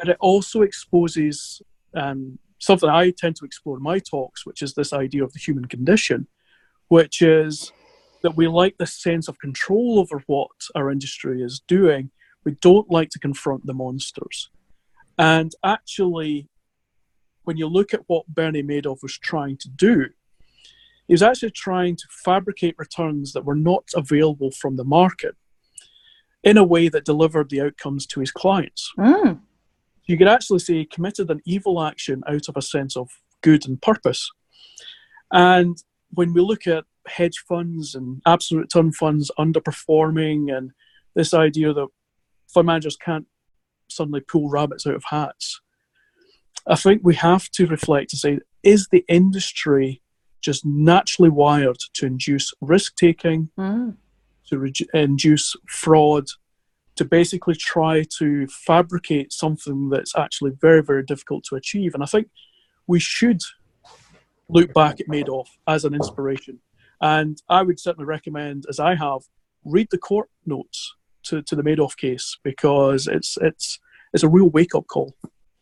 And 0.00 0.10
it 0.10 0.18
also 0.20 0.60
exposes 0.60 1.62
um, 1.94 2.38
something 2.58 2.88
I 2.88 3.10
tend 3.10 3.36
to 3.36 3.46
explore 3.46 3.78
in 3.78 3.82
my 3.82 3.98
talks, 3.98 4.44
which 4.44 4.60
is 4.60 4.74
this 4.74 4.92
idea 4.92 5.24
of 5.24 5.32
the 5.32 5.38
human 5.38 5.64
condition, 5.64 6.28
which 6.88 7.22
is 7.22 7.72
that 8.22 8.36
we 8.36 8.46
like 8.48 8.76
this 8.76 8.92
sense 8.92 9.28
of 9.28 9.38
control 9.38 9.98
over 9.98 10.22
what 10.26 10.50
our 10.74 10.90
industry 10.90 11.42
is 11.42 11.60
doing 11.66 12.10
we 12.46 12.52
don't 12.62 12.88
like 12.88 13.10
to 13.10 13.18
confront 13.18 13.66
the 13.66 13.74
monsters. 13.74 14.50
And 15.18 15.52
actually, 15.64 16.48
when 17.42 17.56
you 17.56 17.66
look 17.66 17.92
at 17.92 18.04
what 18.06 18.28
Bernie 18.28 18.62
Madoff 18.62 19.02
was 19.02 19.18
trying 19.18 19.56
to 19.58 19.68
do, 19.68 20.06
he 21.08 21.14
was 21.14 21.22
actually 21.22 21.50
trying 21.50 21.96
to 21.96 22.04
fabricate 22.24 22.76
returns 22.78 23.32
that 23.32 23.44
were 23.44 23.56
not 23.56 23.84
available 23.96 24.52
from 24.52 24.76
the 24.76 24.84
market 24.84 25.34
in 26.44 26.56
a 26.56 26.64
way 26.64 26.88
that 26.88 27.04
delivered 27.04 27.50
the 27.50 27.60
outcomes 27.60 28.06
to 28.06 28.20
his 28.20 28.30
clients. 28.30 28.92
Mm. 28.96 29.40
You 30.04 30.16
could 30.16 30.28
actually 30.28 30.60
say 30.60 30.74
he 30.74 30.84
committed 30.84 31.28
an 31.30 31.40
evil 31.44 31.82
action 31.82 32.22
out 32.28 32.48
of 32.48 32.56
a 32.56 32.62
sense 32.62 32.96
of 32.96 33.08
good 33.42 33.66
and 33.66 33.82
purpose. 33.82 34.30
And 35.32 35.76
when 36.10 36.32
we 36.32 36.40
look 36.40 36.68
at 36.68 36.84
hedge 37.08 37.42
funds 37.48 37.96
and 37.96 38.22
absolute 38.24 38.72
return 38.72 38.92
funds 38.92 39.32
underperforming 39.36 40.56
and 40.56 40.70
this 41.16 41.34
idea 41.34 41.72
that 41.72 41.88
fund 42.52 42.66
managers 42.66 42.96
can't 42.96 43.26
suddenly 43.88 44.20
pull 44.20 44.48
rabbits 44.48 44.86
out 44.86 44.94
of 44.94 45.04
hats. 45.04 45.60
I 46.66 46.74
think 46.74 47.02
we 47.04 47.14
have 47.16 47.48
to 47.50 47.66
reflect 47.66 48.12
and 48.12 48.18
say, 48.18 48.38
is 48.62 48.88
the 48.90 49.04
industry 49.08 50.02
just 50.42 50.64
naturally 50.64 51.30
wired 51.30 51.78
to 51.94 52.06
induce 52.06 52.52
risk 52.60 52.96
taking, 52.96 53.50
mm. 53.58 53.96
to 54.48 54.58
re- 54.58 54.72
induce 54.94 55.56
fraud, 55.68 56.26
to 56.96 57.04
basically 57.04 57.54
try 57.54 58.04
to 58.18 58.46
fabricate 58.48 59.32
something 59.32 59.90
that's 59.90 60.16
actually 60.16 60.52
very, 60.60 60.82
very 60.82 61.04
difficult 61.04 61.44
to 61.44 61.56
achieve? 61.56 61.94
And 61.94 62.02
I 62.02 62.06
think 62.06 62.28
we 62.86 62.98
should 62.98 63.40
look 64.48 64.72
back 64.72 65.00
at 65.00 65.08
Madoff 65.08 65.48
as 65.66 65.84
an 65.84 65.94
inspiration. 65.94 66.60
And 67.00 67.40
I 67.48 67.62
would 67.62 67.78
certainly 67.78 68.06
recommend, 68.06 68.64
as 68.68 68.80
I 68.80 68.94
have, 68.94 69.22
read 69.64 69.88
the 69.90 69.98
court 69.98 70.30
notes 70.46 70.94
to, 71.28 71.42
to 71.42 71.56
the 71.56 71.62
Madoff 71.62 71.96
case 71.96 72.36
because 72.42 73.06
it's 73.06 73.36
it's 73.40 73.78
it's 74.12 74.22
a 74.22 74.28
real 74.28 74.48
wake 74.50 74.74
up 74.74 74.86
call. 74.86 75.14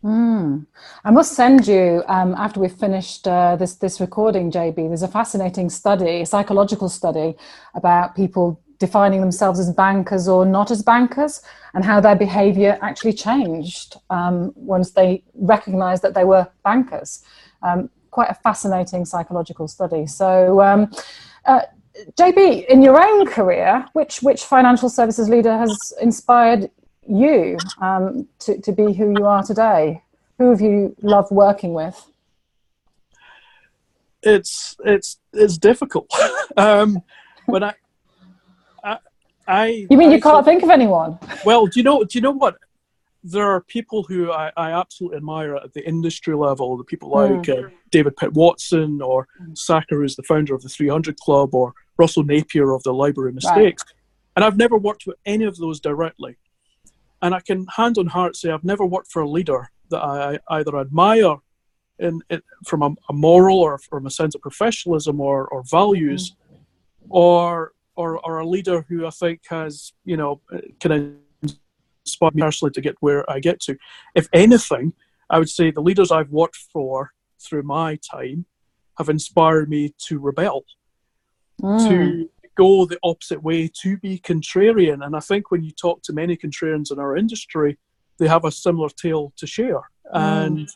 Mm. 0.05 0.67
I 1.03 1.11
must 1.11 1.33
send 1.33 1.67
you 1.67 2.05
um, 2.09 2.35
after 2.35 2.61
we've 2.61 2.73
finished 2.73 3.27
uh, 3.27 3.57
this 3.57 3.77
this 3.77 4.01
recording, 4.01 4.51
JB. 4.51 4.77
There's 4.77 5.03
a 5.03 5.09
fascinating 5.09 5.71
study, 5.71 6.21
a 6.21 6.27
psychological 6.27 6.91
study 6.91 7.35
about 7.75 8.15
people 8.15 8.61
defining 8.79 9.21
themselves 9.21 9.59
as 9.59 9.73
bankers 9.73 10.29
or 10.29 10.45
not 10.45 10.71
as 10.71 10.83
bankers, 10.83 11.43
and 11.73 11.85
how 11.85 12.01
their 12.01 12.17
behaviour 12.17 12.79
actually 12.83 13.15
changed 13.15 13.97
um, 14.11 14.53
once 14.57 14.91
they 14.91 15.25
recognised 15.35 16.03
that 16.03 16.15
they 16.15 16.25
were 16.25 16.47
bankers. 16.65 17.25
Um, 17.63 17.89
quite 18.11 18.31
a 18.31 18.35
fascinating 18.35 19.05
psychological 19.05 19.69
study. 19.69 20.07
So. 20.07 20.61
Um, 20.61 20.91
uh, 21.47 21.63
JB, 22.17 22.67
in 22.67 22.83
your 22.83 23.01
own 23.01 23.27
career, 23.27 23.87
which 23.93 24.23
which 24.23 24.45
financial 24.45 24.89
services 24.89 25.29
leader 25.29 25.57
has 25.57 25.93
inspired 26.01 26.71
you 27.07 27.59
um, 27.81 28.27
to 28.41 28.61
to 28.61 28.73
be 28.73 28.93
who 28.93 29.15
you 29.17 29.27
are 29.27 29.43
today? 29.43 30.03
Who 30.39 30.51
have 30.51 30.61
you 30.61 30.97
loved 31.03 31.31
working 31.31 31.73
with? 31.73 32.05
It's 34.23 34.77
it's 34.85 35.19
it's 35.33 35.57
difficult. 35.57 36.11
um, 36.57 37.01
when 37.47 37.63
I, 37.63 37.75
I, 38.83 38.99
I 39.47 39.87
you 39.89 39.97
mean 39.97 40.11
you 40.11 40.17
I 40.17 40.21
can't 40.21 40.45
think 40.45 40.63
of 40.63 40.71
anyone? 40.71 41.19
Well, 41.45 41.67
do 41.67 41.79
you 41.79 41.85
know? 41.85 42.03
Do 42.05 42.19
you 42.19 42.23
know 42.23 42.33
what? 42.33 42.57
there 43.27 43.51
are 43.51 43.63
people 43.63 44.03
who 44.03 44.31
I, 44.31 44.53
I, 44.55 44.73
absolutely 44.73 45.17
admire 45.17 45.57
at 45.57 45.73
the 45.73 45.87
industry 45.89 46.37
level, 46.37 46.77
the 46.77 46.85
people 46.85 47.09
like 47.09 47.31
mm. 47.31 47.65
uh, 47.65 47.71
David 47.91 48.17
Pitt 48.19 48.35
Watson 48.35 49.01
or 49.01 49.27
mm. 49.43 49.57
Saker, 49.57 49.97
who's 49.97 50.15
the 50.15 50.23
founder 50.23 50.55
of 50.55 50.63
the 50.63 50.69
300 50.69 51.19
Club, 51.19 51.55
or 51.55 51.73
Russell 51.97 52.25
Napier 52.25 52.73
of 52.73 52.83
the 52.83 52.93
Library 52.93 53.31
of 53.31 53.37
Mistakes. 53.37 53.85
Right. 53.87 53.95
And 54.37 54.45
I've 54.45 54.57
never 54.57 54.77
worked 54.77 55.07
with 55.07 55.17
any 55.25 55.45
of 55.45 55.57
those 55.57 55.81
directly. 55.81 56.37
And 57.23 57.35
I 57.35 57.41
can 57.41 57.67
hand 57.69 57.99
on 57.99 58.07
heart 58.07 58.37
say 58.37 58.51
I've 58.51 58.65
never 58.65 58.85
worked 58.85 59.11
for 59.11 59.23
a 59.23 59.29
leader 59.29 59.71
that 59.91 60.03
I 60.03 60.39
either 60.51 60.79
admire 60.79 61.37
in, 61.99 62.21
in 62.31 62.43
from 62.67 62.83
a, 62.83 62.95
a, 63.09 63.13
moral 63.13 63.61
or 63.61 63.79
from 63.79 64.07
a 64.07 64.11
sense 64.11 64.35
of 64.35 64.41
professionalism 64.41 65.21
or, 65.21 65.47
or 65.49 65.63
values, 65.63 66.33
mm. 66.33 67.07
or, 67.09 67.73
or 67.97 68.19
or 68.27 68.41
a 68.41 68.47
leader 68.47 68.85
who 68.89 69.07
I 69.07 69.11
think 69.11 69.43
has 69.49 69.93
you 70.05 70.17
know 70.17 70.41
can 70.81 71.19
inspire 72.05 72.31
me 72.35 72.43
personally 72.43 72.73
to 72.73 72.81
get 72.81 72.97
where 73.01 73.29
I 73.31 73.41
get 73.41 73.61
to. 73.61 73.77
If 74.15 74.29
anything, 74.33 74.93
I 75.31 75.39
would 75.39 75.49
say 75.49 75.71
the 75.71 75.81
leaders 75.81 76.11
I've 76.11 76.31
worked 76.31 76.57
for 76.57 77.13
through 77.41 77.63
my 77.63 77.99
time 78.11 78.47
have 78.99 79.09
inspired 79.09 79.69
me 79.69 79.95
to 80.07 80.19
rebel, 80.19 80.65
mm. 81.63 81.89
to 81.89 82.31
go 82.57 82.87
the 82.87 82.99
opposite 83.03 83.43
way, 83.43 83.69
to 83.83 83.97
be 83.99 84.19
contrarian. 84.19 85.05
And 85.05 85.17
I 85.17 85.21
think 85.21 85.51
when 85.51 85.63
you 85.63 85.73
talk 85.73 86.03
to 86.03 86.13
many 86.13 86.37
contrarians 86.37 86.93
in 86.93 86.99
our 86.99 87.17
industry, 87.17 87.79
they 88.19 88.29
have 88.29 88.45
a 88.45 88.51
similar 88.51 88.89
tale 88.91 89.33
to 89.37 89.47
share. 89.47 89.83
Mm. 90.15 90.47
And 90.47 90.69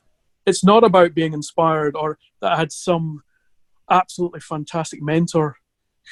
it's 0.46 0.64
not 0.64 0.82
about 0.84 1.14
being 1.14 1.34
inspired 1.34 1.94
or 1.94 2.18
that 2.40 2.52
I 2.52 2.56
had 2.56 2.72
some 2.72 3.22
absolutely 3.90 4.40
fantastic 4.40 5.02
mentor 5.02 5.56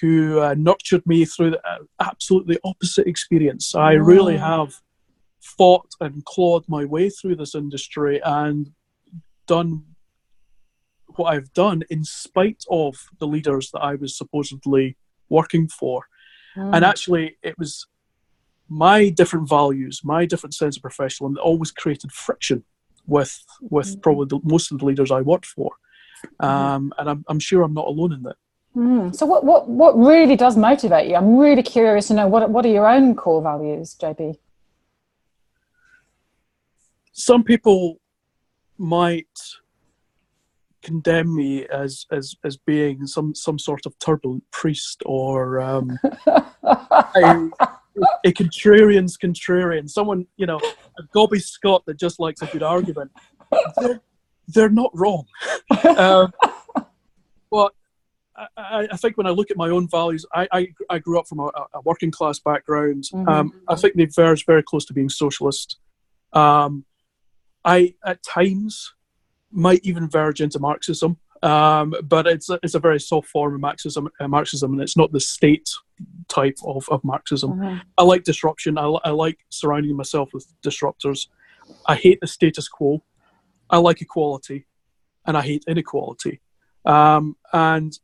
who 0.01 0.41
uh, 0.41 0.55
nurtured 0.57 1.07
me 1.07 1.25
through 1.25 1.53
the 1.53 1.69
uh, 1.69 1.79
absolutely 2.01 2.59
opposite 2.65 3.07
experience. 3.07 3.75
I 3.75 3.93
really 3.93 4.37
have 4.37 4.75
fought 5.41 5.89
and 6.01 6.25
clawed 6.25 6.65
my 6.69 6.85
way 6.85 7.09
through 7.09 7.37
this 7.37 7.55
industry 7.55 8.21
and 8.23 8.71
done 9.47 9.85
what 11.19 11.35
I've 11.35 11.53
done 11.53 11.83
in 11.91 12.05
spite 12.05 12.65
of 12.71 12.97
the 13.19 13.27
leaders 13.27 13.71
that 13.73 13.81
I 13.81 13.95
was 13.95 14.17
supposedly 14.17 14.97
working 15.29 15.69
for. 15.69 16.03
Mm. 16.57 16.77
And 16.77 16.85
actually, 16.85 17.37
it 17.43 17.59
was 17.59 17.87
my 18.69 19.11
different 19.11 19.49
values, 19.49 20.01
my 20.05 20.27
different 20.27 20.55
sense 20.55 20.77
of 20.77 20.83
professionalism 20.83 21.35
that 21.35 21.43
always 21.43 21.71
created 21.71 22.13
friction 22.13 22.65
with 23.07 23.45
with 23.61 23.97
mm. 23.97 24.03
probably 24.03 24.27
the, 24.27 24.41
most 24.43 24.73
of 24.73 24.79
the 24.79 24.85
leaders 24.85 25.11
I 25.11 25.21
worked 25.21 25.47
for. 25.47 25.71
Mm. 26.41 26.47
Um, 26.47 26.93
and 26.99 27.11
I'm, 27.11 27.25
I'm 27.29 27.39
sure 27.39 27.63
I'm 27.63 27.75
not 27.75 27.87
alone 27.87 28.13
in 28.13 28.23
that. 28.23 28.37
Mm. 28.75 29.15
So, 29.15 29.25
what, 29.27 29.45
what, 29.45 29.69
what 29.69 29.97
really 29.97 30.37
does 30.37 30.57
motivate 30.57 31.09
you? 31.09 31.15
I'm 31.15 31.37
really 31.37 31.63
curious 31.63 32.09
to 32.09 32.15
know 32.15 32.27
what, 32.27 32.51
what 32.51 32.65
are 32.67 32.71
your 32.71 32.89
own 32.89 33.15
core 33.15 33.43
values, 33.43 33.97
JB? 34.01 34.37
some 37.17 37.43
people 37.43 37.99
might 38.77 39.27
condemn 40.87 41.35
me 41.35 41.67
as 41.67 42.07
as 42.13 42.35
as 42.45 42.57
being 42.57 43.07
some 43.07 43.35
some 43.35 43.59
sort 43.59 43.87
of 43.87 43.99
turbulent 43.99 44.45
priest 44.53 45.03
or 45.05 45.61
um, 45.61 45.99
a, 46.63 47.51
a 48.25 48.33
contrarian's 48.33 49.19
contrarian, 49.19 49.91
someone 49.91 50.27
you 50.37 50.47
know, 50.47 50.61
a 50.99 51.03
gobby 51.13 51.41
Scot 51.41 51.85
that 51.87 51.99
just 51.99 52.21
likes 52.21 52.41
a 52.41 52.47
good 52.47 52.63
argument. 52.63 53.11
They're, 53.77 54.01
they're 54.49 54.71
not 54.71 54.91
wrong, 54.95 55.25
um, 55.99 56.33
but 57.51 57.73
I, 58.57 58.87
I, 58.93 58.97
think 58.97 59.17
when 59.17 59.27
I 59.27 59.31
look 59.31 59.51
at 59.51 59.57
my 59.57 59.71
own 59.71 59.89
values, 59.89 60.25
I, 60.33 60.47
I, 60.53 60.69
I 60.91 60.99
grew 60.99 61.19
up 61.19 61.27
from 61.27 61.41
a, 61.41 61.51
a 61.75 61.81
working 61.85 62.11
class 62.11 62.39
background. 62.39 63.05
Mm-hmm. 63.13 63.29
Um, 63.29 63.53
I 63.67 63.75
think 63.75 63.95
they 63.95 64.05
verge 64.05 64.45
very 64.45 64.63
close 64.63 64.85
to 64.87 64.93
being 64.93 65.09
socialist. 65.09 65.79
Um, 66.33 66.85
I, 67.65 67.95
at 68.05 68.23
times, 68.23 68.93
might 69.57 69.81
even 69.85 70.09
verge 70.09 70.41
into 70.41 70.59
Marxism, 70.59 71.17
um, 71.43 71.95
but 72.05 72.27
it's 72.27 72.51
a, 72.51 72.59
it's 72.63 72.75
a 72.75 72.79
very 72.79 73.01
soft 73.01 73.29
form 73.29 73.55
of 73.55 73.61
Marxism, 73.61 74.09
uh, 74.21 74.29
Marxism, 74.29 74.73
and 74.73 74.83
it's 74.83 74.97
not 74.97 75.13
the 75.13 75.21
state 75.21 75.69
type 76.29 76.59
of, 76.65 76.89
of 76.91 77.03
Marxism. 77.03 77.53
Mm-hmm. 77.53 77.79
I 77.99 78.03
like 78.03 78.25
disruption. 78.25 78.79
I, 78.79 78.87
I 79.05 79.11
like 79.11 79.39
surrounding 79.49 79.97
myself 79.97 80.31
with 80.33 80.47
disruptors. 80.63 81.29
I 81.87 81.97
hate 81.97 82.21
the 82.21 82.27
status 82.27 82.69
quo. 82.69 83.03
I 83.71 83.79
like 83.79 84.01
equality, 84.01 84.67
and 85.27 85.37
I 85.37 85.43
hate 85.43 85.65
inequality. 85.67 86.41
Um, 86.85 87.37
and 87.53 87.99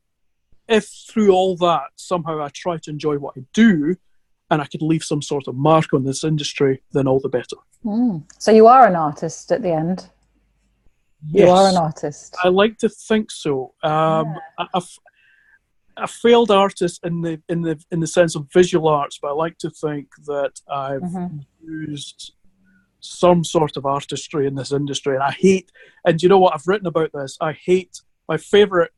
if 0.69 0.89
through 1.09 1.33
all 1.33 1.57
that 1.59 1.91
somehow 1.97 2.43
I 2.43 2.49
try 2.49 2.79
to 2.79 2.91
enjoy 2.91 3.19
what 3.19 3.35
I 3.37 3.45
do, 3.53 3.97
and 4.51 4.61
I 4.61 4.67
could 4.67 4.83
leave 4.83 5.05
some 5.05 5.23
sort 5.23 5.49
of 5.49 5.55
mark 5.55 5.93
on 5.95 6.05
this 6.05 6.25
industry, 6.25 6.83
then 6.93 7.07
all 7.07 7.21
the 7.21 7.29
better. 7.29 7.57
Mm. 7.85 8.25
So 8.39 8.53
you 8.53 8.67
are 8.67 8.87
an 8.87 8.97
artist 8.97 9.51
at 9.53 9.63
the 9.63 9.73
end. 9.73 10.09
Yes, 11.29 11.47
you 11.47 11.51
are 11.51 11.69
an 11.69 11.77
artist. 11.77 12.37
I 12.43 12.49
like 12.49 12.79
to 12.79 12.89
think 12.89 13.31
so. 13.31 13.75
Um, 13.83 14.35
yeah. 14.59 14.67
I, 14.75 14.81
a 15.99 16.07
failed 16.07 16.51
artist 16.51 17.01
in 17.05 17.21
the 17.21 17.41
in 17.49 17.63
the 17.63 17.83
in 17.91 18.01
the 18.01 18.07
sense 18.07 18.35
of 18.35 18.49
visual 18.53 18.89
arts, 18.89 19.19
but 19.21 19.29
I 19.29 19.33
like 19.33 19.59
to 19.59 19.71
think 19.71 20.09
that 20.27 20.61
I've 20.71 21.03
mm-hmm. 21.03 21.39
used 21.63 22.33
some 23.01 23.45
sort 23.45 23.77
of 23.77 23.85
artistry 23.85 24.47
in 24.47 24.55
this 24.55 24.73
industry. 24.73 25.15
And 25.15 25.23
I 25.23 25.33
hate, 25.33 25.71
and 26.05 26.23
you 26.23 26.29
know 26.29 26.39
what? 26.39 26.55
I've 26.55 26.67
written 26.67 26.87
about 26.87 27.11
this. 27.13 27.37
I 27.41 27.53
hate 27.53 28.01
my 28.29 28.37
favorite 28.37 28.93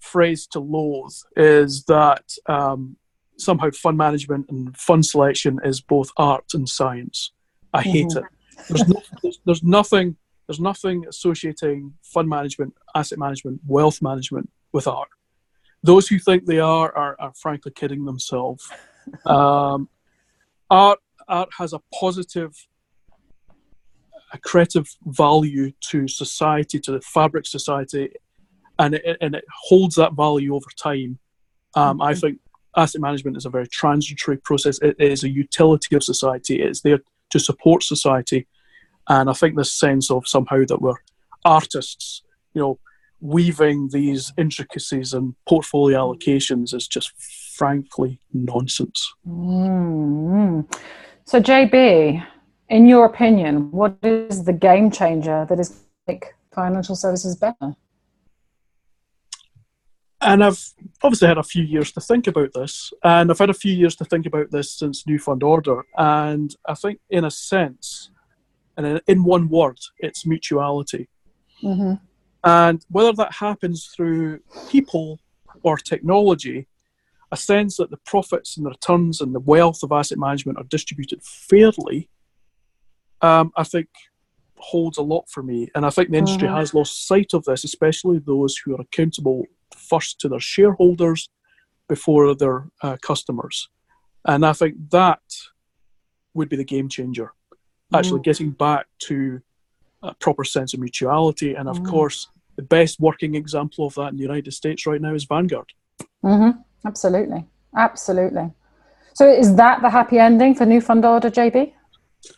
phrase 0.00 0.46
to 0.48 0.60
loathe 0.60 1.14
is 1.36 1.84
that 1.84 2.32
um, 2.46 2.96
somehow 3.38 3.70
fund 3.70 3.98
management 3.98 4.46
and 4.48 4.76
fund 4.76 5.04
selection 5.04 5.58
is 5.64 5.80
both 5.80 6.10
art 6.16 6.46
and 6.54 6.68
science. 6.68 7.32
I 7.72 7.82
hate 7.82 8.08
mm-hmm. 8.08 8.18
it. 8.18 8.24
There's, 8.68 8.88
no, 8.88 9.02
there's, 9.22 9.40
there's 9.44 9.62
nothing. 9.62 10.16
There's 10.46 10.60
nothing 10.60 11.04
associating 11.08 11.94
fund 12.02 12.28
management, 12.28 12.74
asset 12.94 13.18
management, 13.18 13.60
wealth 13.66 14.00
management 14.00 14.50
with 14.72 14.86
art. 14.86 15.08
Those 15.82 16.08
who 16.08 16.18
think 16.18 16.46
they 16.46 16.60
are 16.60 16.96
are, 16.96 17.16
are 17.18 17.32
frankly 17.34 17.72
kidding 17.72 18.04
themselves. 18.04 18.70
Um, 19.24 19.88
art 20.68 20.98
art 21.28 21.48
has 21.58 21.72
a 21.72 21.80
positive 21.94 22.52
a 24.32 24.38
creative 24.38 24.88
value 25.04 25.72
to 25.90 26.08
society, 26.08 26.80
to 26.80 26.92
the 26.92 27.00
fabric 27.00 27.46
society, 27.46 28.10
and 28.78 28.94
it, 28.94 29.16
and 29.20 29.34
it 29.34 29.44
holds 29.68 29.94
that 29.96 30.14
value 30.14 30.54
over 30.54 30.66
time. 30.76 31.18
Um, 31.74 32.00
I 32.00 32.12
mm-hmm. 32.12 32.20
think 32.20 32.40
asset 32.76 33.00
management 33.00 33.36
is 33.36 33.46
a 33.46 33.50
very 33.50 33.66
transitory 33.68 34.38
process. 34.38 34.78
It 34.82 34.96
is 34.98 35.24
a 35.24 35.30
utility 35.30 35.94
of 35.96 36.02
society. 36.02 36.62
It's 36.62 36.80
there 36.80 36.98
to 37.30 37.38
support 37.38 37.82
society, 37.82 38.46
and 39.08 39.30
I 39.30 39.32
think 39.32 39.56
this 39.56 39.72
sense 39.72 40.10
of 40.10 40.26
somehow 40.26 40.64
that 40.68 40.80
we're 40.80 40.96
artists, 41.44 42.22
you 42.54 42.62
know, 42.62 42.78
weaving 43.20 43.88
these 43.92 44.32
intricacies 44.36 45.14
and 45.14 45.34
portfolio 45.48 45.98
allocations 45.98 46.74
is 46.74 46.86
just 46.86 47.12
frankly 47.56 48.20
nonsense. 48.32 49.14
Mm-hmm. 49.26 50.60
So, 51.24 51.40
JB, 51.40 52.24
in 52.68 52.86
your 52.86 53.04
opinion, 53.04 53.70
what 53.70 53.96
is 54.02 54.44
the 54.44 54.52
game 54.52 54.90
changer 54.90 55.46
that 55.48 55.58
is 55.58 55.82
make 56.06 56.34
financial 56.52 56.94
services 56.94 57.36
better? 57.36 57.74
And 60.20 60.42
I've 60.42 60.72
obviously 61.02 61.28
had 61.28 61.38
a 61.38 61.42
few 61.42 61.62
years 61.62 61.92
to 61.92 62.00
think 62.00 62.26
about 62.26 62.50
this, 62.54 62.92
and 63.04 63.30
I've 63.30 63.38
had 63.38 63.50
a 63.50 63.54
few 63.54 63.72
years 63.72 63.94
to 63.96 64.04
think 64.04 64.26
about 64.26 64.50
this 64.50 64.72
since 64.72 65.06
New 65.06 65.18
Fund 65.18 65.42
Order. 65.42 65.84
And 65.96 66.54
I 66.66 66.74
think, 66.74 67.00
in 67.10 67.24
a 67.24 67.30
sense, 67.30 68.10
and 68.76 69.00
in 69.06 69.24
one 69.24 69.48
word, 69.48 69.78
it's 69.98 70.26
mutuality. 70.26 71.08
Mm-hmm. 71.62 71.94
And 72.44 72.84
whether 72.90 73.12
that 73.14 73.32
happens 73.32 73.86
through 73.86 74.40
people 74.70 75.18
or 75.62 75.76
technology, 75.76 76.68
a 77.32 77.36
sense 77.36 77.76
that 77.78 77.90
the 77.90 77.96
profits 77.98 78.56
and 78.56 78.66
the 78.66 78.70
returns 78.70 79.20
and 79.20 79.34
the 79.34 79.40
wealth 79.40 79.82
of 79.82 79.90
asset 79.90 80.18
management 80.18 80.58
are 80.58 80.64
distributed 80.64 81.22
fairly 81.22 82.08
um, 83.22 83.52
I 83.56 83.64
think 83.64 83.88
holds 84.58 84.98
a 84.98 85.02
lot 85.02 85.28
for 85.28 85.42
me. 85.42 85.70
And 85.74 85.84
I 85.84 85.90
think 85.90 86.10
the 86.10 86.18
industry 86.18 86.48
mm-hmm. 86.48 86.56
has 86.56 86.74
lost 86.74 87.06
sight 87.06 87.34
of 87.34 87.44
this, 87.44 87.64
especially 87.64 88.18
those 88.18 88.56
who 88.56 88.74
are 88.74 88.80
accountable 88.80 89.44
first 89.76 90.20
to 90.20 90.28
their 90.28 90.40
shareholders 90.40 91.28
before 91.88 92.34
their 92.34 92.68
uh, 92.82 92.96
customers. 93.02 93.68
And 94.24 94.44
I 94.44 94.52
think 94.52 94.90
that 94.90 95.20
would 96.34 96.48
be 96.48 96.56
the 96.56 96.64
game 96.64 96.88
changer. 96.88 97.32
Actually, 97.94 98.20
mm. 98.20 98.24
getting 98.24 98.50
back 98.50 98.86
to 98.98 99.40
a 100.02 100.14
proper 100.14 100.44
sense 100.44 100.74
of 100.74 100.80
mutuality. 100.80 101.54
And 101.54 101.68
of 101.68 101.78
mm. 101.78 101.88
course, 101.88 102.28
the 102.56 102.62
best 102.62 103.00
working 103.00 103.34
example 103.34 103.86
of 103.86 103.94
that 103.94 104.08
in 104.08 104.16
the 104.16 104.22
United 104.22 104.52
States 104.52 104.86
right 104.86 105.00
now 105.00 105.14
is 105.14 105.24
Vanguard. 105.24 105.72
Mm-hmm. 106.24 106.58
Absolutely. 106.86 107.44
Absolutely. 107.76 108.50
So, 109.14 109.28
is 109.28 109.54
that 109.56 109.82
the 109.82 109.90
happy 109.90 110.18
ending 110.18 110.54
for 110.54 110.66
New 110.66 110.80
Fund 110.80 111.04
Order, 111.04 111.30
JB? 111.30 111.72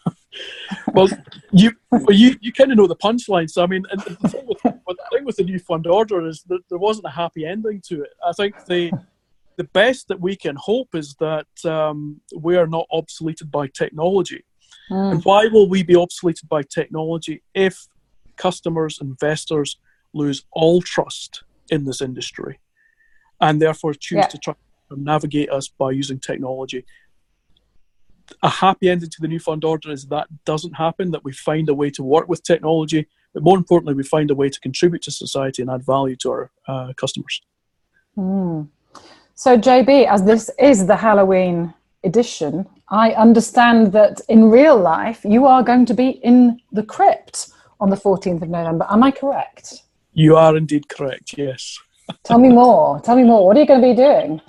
well, 0.92 1.08
you 1.52 1.72
well, 1.90 2.12
you, 2.12 2.36
you 2.40 2.52
kind 2.52 2.70
of 2.70 2.78
know 2.78 2.86
the 2.86 2.96
punchline. 2.96 3.48
So 3.48 3.62
I 3.62 3.66
mean, 3.66 3.84
the 3.90 4.28
thing, 4.28 4.46
with, 4.46 4.58
the 4.62 4.96
thing 5.12 5.24
with 5.24 5.36
the 5.36 5.44
new 5.44 5.58
fund 5.58 5.86
order 5.86 6.26
is 6.26 6.42
that 6.48 6.60
there 6.68 6.78
wasn't 6.78 7.06
a 7.06 7.10
happy 7.10 7.46
ending 7.46 7.80
to 7.88 8.02
it. 8.02 8.10
I 8.26 8.32
think 8.32 8.64
the 8.66 8.92
the 9.56 9.64
best 9.64 10.08
that 10.08 10.20
we 10.20 10.36
can 10.36 10.56
hope 10.56 10.94
is 10.94 11.14
that 11.18 11.46
um, 11.64 12.20
we 12.36 12.56
are 12.56 12.66
not 12.66 12.86
obsoleted 12.92 13.50
by 13.50 13.66
technology. 13.68 14.44
Mm. 14.90 15.12
And 15.12 15.24
why 15.24 15.46
will 15.46 15.68
we 15.68 15.82
be 15.82 15.94
obsoleted 15.94 16.48
by 16.48 16.62
technology 16.62 17.42
if 17.54 17.86
customers, 18.36 18.98
investors 19.00 19.78
lose 20.12 20.44
all 20.52 20.80
trust 20.80 21.42
in 21.70 21.84
this 21.84 22.00
industry, 22.00 22.58
and 23.40 23.60
therefore 23.60 23.94
choose 23.94 24.18
yeah. 24.18 24.26
to 24.26 24.38
try 24.38 24.54
to 24.90 25.00
navigate 25.00 25.50
us 25.50 25.68
by 25.68 25.90
using 25.90 26.18
technology? 26.18 26.84
a 28.42 28.48
happy 28.48 28.88
ending 28.88 29.08
to 29.08 29.20
the 29.20 29.28
new 29.28 29.38
fund 29.38 29.64
order 29.64 29.90
is 29.90 30.06
that 30.06 30.28
doesn't 30.44 30.74
happen, 30.74 31.10
that 31.10 31.24
we 31.24 31.32
find 31.32 31.68
a 31.68 31.74
way 31.74 31.90
to 31.90 32.02
work 32.02 32.28
with 32.28 32.42
technology, 32.42 33.06
but 33.34 33.42
more 33.42 33.56
importantly, 33.56 33.94
we 33.94 34.02
find 34.02 34.30
a 34.30 34.34
way 34.34 34.48
to 34.48 34.60
contribute 34.60 35.02
to 35.02 35.10
society 35.10 35.62
and 35.62 35.70
add 35.70 35.84
value 35.84 36.16
to 36.16 36.30
our 36.30 36.50
uh, 36.66 36.92
customers. 36.94 37.42
Mm. 38.16 38.68
So, 39.34 39.56
JB, 39.56 40.08
as 40.08 40.24
this 40.24 40.50
is 40.58 40.86
the 40.86 40.96
Halloween 40.96 41.72
edition, 42.04 42.66
I 42.88 43.12
understand 43.12 43.92
that 43.92 44.20
in 44.28 44.50
real 44.50 44.78
life 44.78 45.24
you 45.24 45.46
are 45.46 45.62
going 45.62 45.86
to 45.86 45.94
be 45.94 46.10
in 46.10 46.60
the 46.72 46.82
crypt 46.82 47.50
on 47.80 47.90
the 47.90 47.96
14th 47.96 48.42
of 48.42 48.48
November. 48.48 48.86
Am 48.90 49.02
I 49.02 49.10
correct? 49.10 49.82
You 50.12 50.36
are 50.36 50.56
indeed 50.56 50.88
correct, 50.88 51.36
yes. 51.36 51.78
Tell 52.24 52.38
me 52.38 52.48
more. 52.48 53.00
Tell 53.00 53.16
me 53.16 53.24
more. 53.24 53.46
What 53.46 53.56
are 53.56 53.60
you 53.60 53.66
going 53.66 53.80
to 53.82 53.88
be 53.88 53.94
doing? 53.94 54.40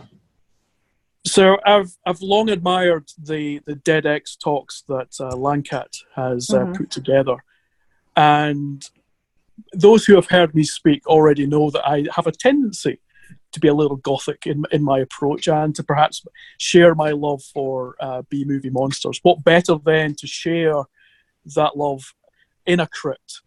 So 1.25 1.57
I've 1.65 1.95
I've 2.05 2.21
long 2.21 2.49
admired 2.49 3.11
the 3.17 3.59
the 3.65 3.75
DEDx 3.75 4.39
talks 4.39 4.83
that 4.87 5.09
uh, 5.19 5.35
lang 5.35 5.63
cat 5.63 5.93
has 6.15 6.49
uh, 6.49 6.59
mm-hmm. 6.59 6.73
put 6.73 6.91
together, 6.91 7.35
and 8.15 8.89
those 9.73 10.05
who 10.05 10.15
have 10.15 10.27
heard 10.27 10.55
me 10.55 10.63
speak 10.63 11.05
already 11.07 11.45
know 11.45 11.69
that 11.71 11.85
I 11.85 12.05
have 12.15 12.25
a 12.25 12.31
tendency 12.31 12.99
to 13.51 13.59
be 13.59 13.67
a 13.67 13.73
little 13.73 13.97
gothic 13.97 14.45
in 14.45 14.63
in 14.71 14.83
my 14.83 14.99
approach 14.99 15.47
and 15.47 15.75
to 15.75 15.83
perhaps 15.83 16.25
share 16.57 16.95
my 16.95 17.11
love 17.11 17.41
for 17.53 17.95
uh, 17.99 18.21
B 18.29 18.45
movie 18.45 18.69
monsters. 18.69 19.19
What 19.23 19.43
better 19.43 19.77
than 19.77 20.15
to 20.15 20.27
share 20.27 20.83
that 21.55 21.77
love 21.77 22.13
in 22.65 22.79
a 22.79 22.87
crypt 22.87 23.41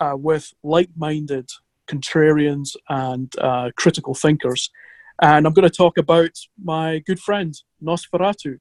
uh, 0.00 0.16
with 0.16 0.52
like-minded 0.62 1.50
contrarians 1.88 2.76
and 2.88 3.32
uh, 3.38 3.70
critical 3.76 4.14
thinkers 4.14 4.70
and 5.20 5.46
I'm 5.46 5.52
going 5.52 5.68
to 5.68 5.74
talk 5.74 5.96
about 5.96 6.38
my 6.62 6.98
good 6.98 7.20
friend, 7.20 7.54
Nosferatu. 7.82 8.58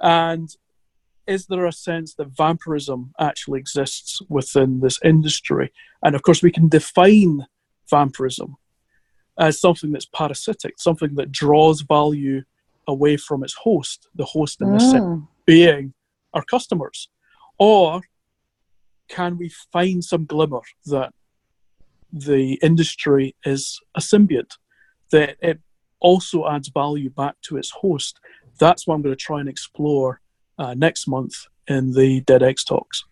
And 0.00 0.48
is 1.26 1.46
there 1.46 1.66
a 1.66 1.72
sense 1.72 2.14
that 2.14 2.36
vampirism 2.36 3.12
actually 3.20 3.60
exists 3.60 4.20
within 4.28 4.80
this 4.80 4.98
industry? 5.04 5.72
And 6.02 6.14
of 6.14 6.22
course, 6.22 6.42
we 6.42 6.50
can 6.50 6.68
define 6.68 7.46
vampirism 7.88 8.56
as 9.38 9.60
something 9.60 9.92
that's 9.92 10.06
parasitic, 10.06 10.74
something 10.78 11.14
that 11.14 11.32
draws 11.32 11.82
value 11.82 12.42
away 12.86 13.16
from 13.16 13.42
its 13.42 13.54
host, 13.54 14.08
the 14.14 14.24
host 14.24 14.60
in 14.60 14.72
this 14.72 14.84
mm. 14.84 15.26
being 15.44 15.92
our 16.32 16.42
customers. 16.44 17.08
Or 17.58 18.00
can 19.08 19.36
we 19.38 19.50
find 19.72 20.04
some 20.04 20.24
glimmer 20.24 20.62
that 20.86 21.12
the 22.12 22.54
industry 22.62 23.34
is 23.44 23.80
a 23.94 24.00
symbiote, 24.00 24.56
that 25.10 25.36
it 25.40 25.60
also 26.00 26.48
adds 26.48 26.68
value 26.68 27.10
back 27.10 27.36
to 27.42 27.56
its 27.56 27.70
host. 27.70 28.18
That's 28.58 28.86
what 28.86 28.94
I'm 28.94 29.02
going 29.02 29.14
to 29.14 29.20
try 29.22 29.40
and 29.40 29.48
explore 29.48 30.20
uh, 30.58 30.74
next 30.74 31.06
month 31.06 31.34
in 31.66 31.92
the 31.92 32.22
DEDx 32.22 32.64
talks. 32.64 33.04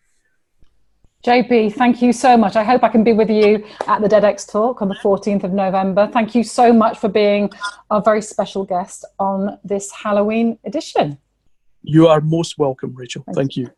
JB, 1.25 1.73
thank 1.73 2.03
you 2.03 2.13
so 2.13 2.37
much. 2.37 2.55
I 2.55 2.63
hope 2.63 2.85
I 2.85 2.91
can 2.91 3.03
be 3.03 3.15
with 3.15 3.31
you 3.31 3.65
at 3.87 4.03
the 4.03 4.09
DEDx 4.09 4.47
talk 4.51 4.83
on 4.83 4.89
the 4.89 4.95
14th 4.97 5.43
of 5.43 5.53
November. 5.53 6.07
Thank 6.13 6.35
you 6.35 6.45
so 6.45 6.71
much 6.71 6.99
for 6.99 7.09
being 7.09 7.51
our 7.91 8.03
very 8.03 8.21
special 8.21 8.63
guest 8.63 9.07
on 9.19 9.59
this 9.65 9.91
Halloween 9.91 10.59
edition. 10.65 11.17
You 11.83 12.09
are 12.09 12.21
most 12.21 12.59
welcome, 12.59 12.95
Rachel. 12.95 13.23
Thank, 13.25 13.37
thank 13.39 13.57
you. 13.57 13.65
you. 13.65 13.71